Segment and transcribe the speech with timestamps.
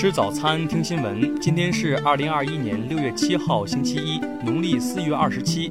[0.00, 1.38] 吃早餐，听新闻。
[1.42, 5.70] 今天是二零二一年六月七号，星期一，农历四月二十七。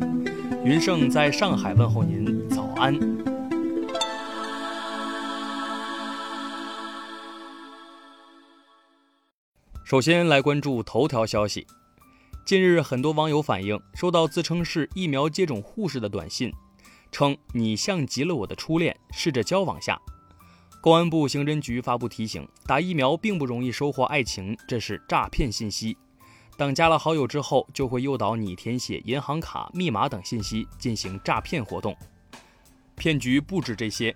[0.63, 2.93] 云盛在上海问候您，早安。
[9.83, 11.65] 首先来关注头条消息。
[12.45, 16.53] 近日，很多网友反映收到自称是疫苗接种护士的短信，
[17.11, 19.99] 称你像极了我的初恋，试着交往下。
[20.81, 25.97] 公安部刑侦局发布提醒：打疫苗并不容易收获爱情，这是诈骗信息。
[26.55, 31.93] 等加了好友之后，就会诱导你填写银行卡、密码等信息进行诈骗活动。
[32.95, 34.15] 骗局不止这些，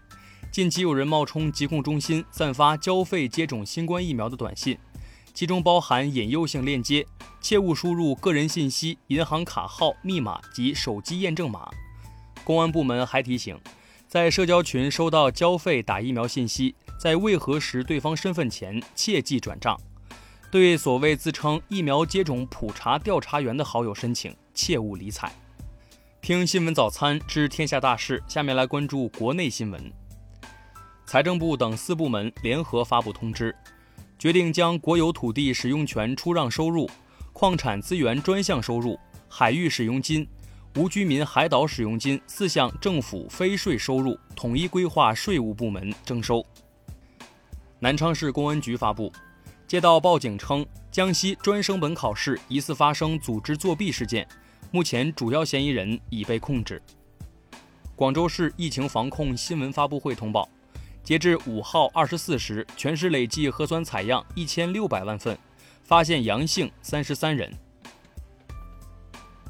[0.53, 4.77] 近期有人冒充疾控中心，散发交费接种新冠疫苗的短信，
[5.33, 7.05] 其中包含引诱性链接，
[7.41, 11.69] 切勿输入个人信息、银行卡号、密码及手机验证码。
[12.45, 13.59] 公安部门还提醒。
[14.13, 19.75] 在社交群收到交费打疫苗信息，在未核实对方身份前，切忌转账。
[20.51, 25.31] 对所谓自称疫苗接种普查调查员的好友申请，切勿理睬。
[26.21, 29.91] 听新闻早餐知天下大事，下面来关注国内新闻。
[31.07, 33.55] 财政部等四部门联合发布通知，
[34.19, 36.87] 决定将国有土地使用权出让收入、
[37.33, 38.95] 矿产资源专项收入、
[39.27, 40.27] 海域使用金。
[40.75, 46.43] 无居民海岛使用金四项政府非税收入统一规划税务部门征收。
[47.79, 49.11] 南昌市公安局发布，
[49.67, 54.27] 接到报警称江西专升本考试疑似发生组织作弊事件，
[54.71, 56.81] 目前主要嫌疑人已被控制。
[57.95, 60.49] 广州市疫情防控新闻发布会通报，
[61.03, 65.37] 截至五号二十四时，全市累计核酸采样一千六百万份，
[65.83, 67.53] 发现阳性三十三人。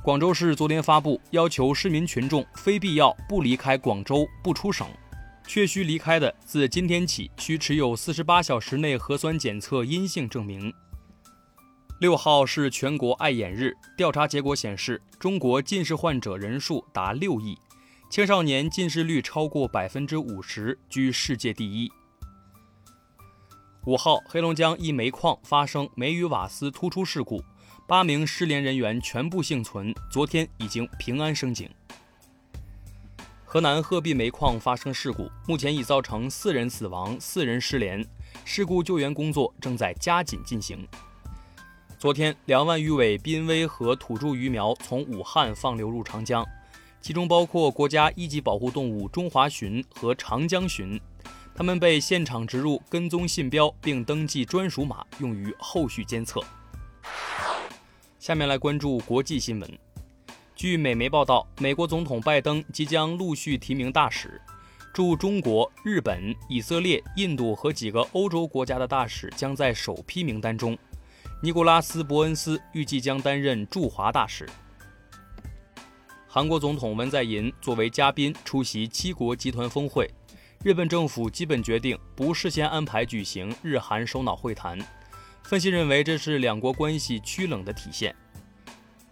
[0.04, 4.86] 广州市昨天发布，要求市民群众非必要不离开广州，不出省。
[5.48, 10.74] 确需离开的，自今天起需持有四十八小时内核酸检测阴性证明。
[12.02, 17.58] 六号是全国爱眼日，调查结果显示，中国近视患者人数达六亿，
[18.09, 21.90] 青少年近视率超过百分之五十，居世界第一。
[23.86, 27.42] 五号，黑龙江一煤矿发生煤与瓦斯突出事故。
[27.85, 31.69] 八名失联人员全部幸存，昨天已经平安升井。
[33.44, 38.03] 河南鹤壁煤矿发生事故，目前已造成四人死亡、四人失联，
[38.45, 40.88] 事故救援工作正在加紧进行。
[41.99, 46.47] 昨天，两万余尾濒危和土著鱼苗从武汉放流入长江，
[47.01, 51.01] 其中包括国家一级保护动物中华鲟和长江鲟，
[51.53, 56.41] 它们被现场植入跟踪信标，并登记专属码，用于后续监测。
[58.23, 59.69] 下面来关注国际新闻。
[60.56, 64.41] 据美媒报道，美国总统拜登即将陆续提名大使，
[64.94, 70.78] 驻中国、日本、以色列、印度和几个欧洲国家的大使将在首批名单中。
[71.41, 74.47] 尼古拉斯·伯恩斯预计将担任驻华大使。
[76.25, 80.09] 韩国总统文在寅作为嘉宾出席七国集团峰会，
[80.63, 84.79] 日本政府基本决定不事先安排举行日韩首脑会谈。
[85.44, 88.16] 分析认为，这是两国关系趋冷的体现。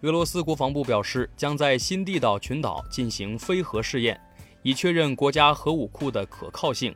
[0.02, 4.20] 俄罗斯国防部表示，将在新地岛群岛进行非核试验，
[4.64, 6.96] 以确认国家核武库的可靠性。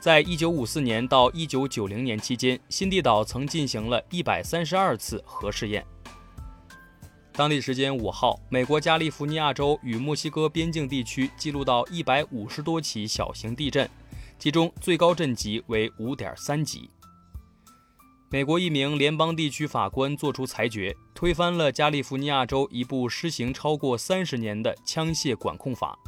[0.00, 5.84] 在一九五四年到一九九零年期间，新地岛曾进行了一百三十二次核试验。
[7.32, 13.88] 当地时间五号，美国加利福尼亚州与墨西哥边境地区记录到一百五十多起小型地震，
[14.38, 16.88] 其中最高震级为五点三级。
[18.32, 25.98] 美国一名联邦地区法官作出裁决，推翻了加利福尼亚州一部施行超过三十年的枪械管控法。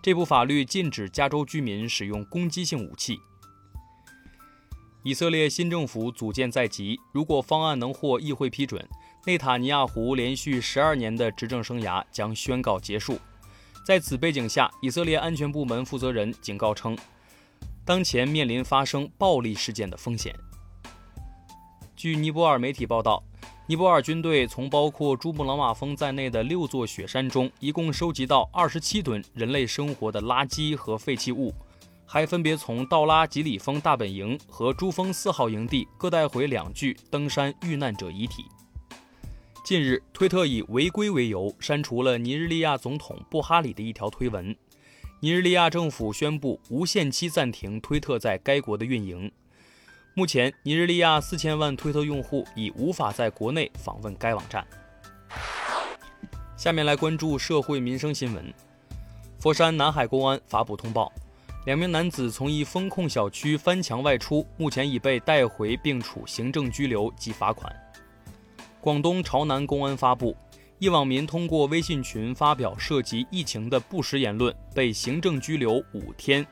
[0.00, 3.18] 这部法律禁止加州居民使用攻击性武器。
[5.02, 8.88] 以色列新政府组建在即，如果方案能获议会批准，
[9.26, 13.18] 内塔尼亚胡连续十二年的执政生涯将宣告结束。
[13.84, 16.96] 在此背景下，以色列安全部门负责人警告称，
[17.84, 20.32] 当前面临发生暴力事件的风险。
[22.02, 23.22] 据尼泊尔媒体报道，
[23.68, 31.54] 尼泊尔军队从包括珠穆朗玛峰在内的六座雪山中，一共收集到二十七吨人类生活的垃圾和废弃物，
[32.04, 38.46] 还分别从道拉吉里峰大本营和珠峰四号营地各带回两具登山遇难者遗体。
[39.64, 44.56] 近日，推特以违规为由删除了尼日利亚总统布哈里的一条推文，
[45.20, 49.30] 尼日利亚政府宣布无限期暂停推特在该国的运营。
[50.14, 54.62] 目前，尼日利亚四千万推特用户已无法在国内访问该网站。
[56.54, 58.52] 下面来关注社会民生新闻。
[59.38, 61.10] 佛山南海公安发布通报，
[61.64, 67.74] 两名男子从一封控小区翻墙外出，目前已被带回并处行政拘留及罚款。
[68.82, 70.36] 广东潮南公安发布，
[70.78, 76.46] 一网民通过微信群发表涉及疫情的不实言论，被行政拘留五天。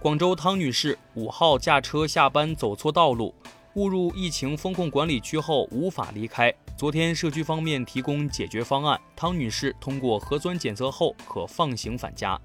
[0.00, 3.34] 广州汤女士五号驾车下班走错道路，
[3.74, 6.54] 误入疫情风控管理区后无法离开。
[6.76, 12.40] 昨天社区方面提供解决方案，汤女士通过核酸检测后可放行返家。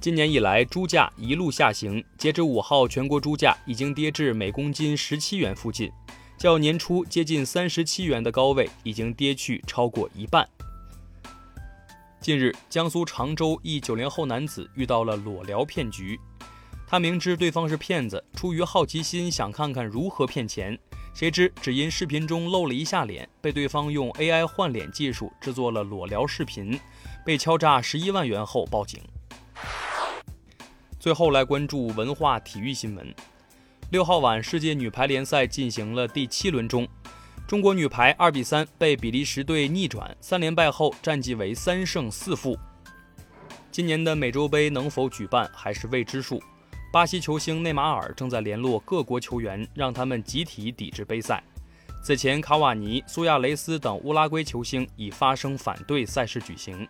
[0.00, 5.92] 今年以来，猪价一路下行，截至五号，全国猪价已经跌至每公斤十七元附近，
[6.36, 10.48] 较年初接近三十七元的高位已经跌去超过一半。
[12.20, 16.18] 近日，江苏常州一九零后男子遇到了裸聊骗局，
[16.90, 20.76] 他明知对方是骗子，出于好奇心想看看如何骗钱，
[21.12, 26.80] 谁知只因视频中露了一下脸，被对方用 AI 换脸技术制作了裸聊视频，
[27.26, 29.02] 被敲诈十一万元后报警。
[30.98, 33.14] 最后来关注文化体育新闻。
[33.90, 36.88] 六号晚，世界女排联赛进行了第七轮中，
[37.46, 42.58] 中国女排二比三被比利时队逆转，三连败后战绩为三胜四负。
[43.70, 46.42] 今年的美洲杯能否举办还是未知数。
[46.90, 51.44] 巴西球星内马尔正在联络各国球员，让他们集体抵制杯赛。
[52.02, 56.88] 此前，卡瓦尼、苏亚雷斯等乌拉圭球星已发声反对赛事举行。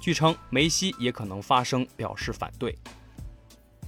[0.00, 2.76] 据称，梅西也可能发声表示反对。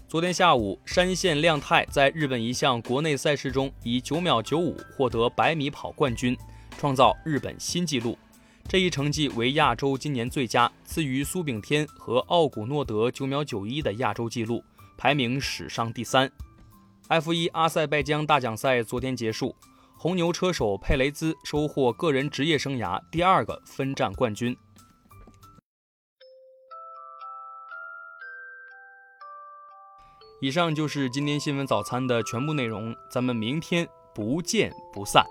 [0.06, 6.38] 昨天下午，山县亮太在日本一项国内赛事中以九秒九五获得百米跑冠军，
[6.78, 8.16] 创造日本新纪录。
[8.68, 14.62] 这一成绩为亚洲今年最佳，次于苏炳添和奥古诺德九秒九一的亚洲纪录，
[14.98, 16.30] 排名史上第三。
[17.08, 19.54] F1 阿塞拜疆大奖赛昨天结束，
[19.96, 24.54] 红牛车手佩雷兹收获个人职业生涯第二个分站冠军。
[30.40, 35.24] 以上就是今天新闻早餐的全部内容，咱们明天不见不散。